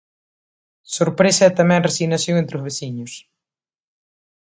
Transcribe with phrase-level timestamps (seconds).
[0.97, 3.13] Sorpresa e tamén resignación entre os veciños.